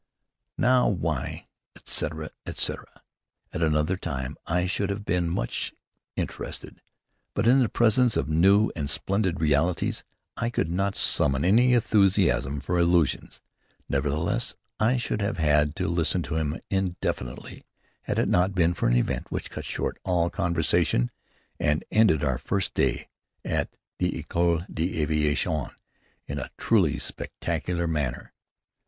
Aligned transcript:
Now, 0.57 0.87
why 0.89 1.45
etc., 1.75 2.31
etc. 2.47 2.87
At 3.53 3.61
another 3.61 3.97
time 3.97 4.35
I 4.47 4.65
should 4.65 4.89
have 4.89 5.05
been 5.05 5.29
much 5.29 5.75
interested; 6.15 6.81
but 7.35 7.45
in 7.45 7.59
the 7.59 7.69
presence 7.69 8.17
of 8.17 8.27
new 8.27 8.71
and 8.75 8.89
splendid 8.89 9.39
realities 9.39 10.03
I 10.35 10.49
could 10.49 10.71
not 10.71 10.95
summon 10.95 11.45
any 11.45 11.73
enthusiasm 11.75 12.61
for 12.61 12.79
illusions. 12.79 13.43
Nevertheless, 13.87 14.55
I 14.79 14.97
should 14.97 15.21
have 15.21 15.37
had 15.37 15.75
to 15.75 15.87
listen 15.87 16.23
to 16.23 16.35
him 16.35 16.59
indefinitely, 16.71 17.63
had 18.01 18.17
it 18.17 18.27
not 18.27 18.55
been 18.55 18.73
for 18.73 18.87
an 18.87 18.97
event 18.97 19.31
which 19.31 19.51
cut 19.51 19.65
short 19.65 19.99
all 20.03 20.31
conversation 20.31 21.11
and 21.59 21.83
ended 21.91 22.23
our 22.23 22.39
first 22.39 22.73
day 22.73 23.07
at 23.45 23.75
the 23.99 24.13
École 24.13 24.65
d'Aviation 24.65 25.69
in 26.25 26.39
a 26.39 26.49
truly 26.57 26.97
spectacular 26.97 27.85
manner. 27.85 28.33